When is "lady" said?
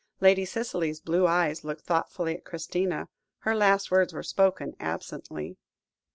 0.19-0.45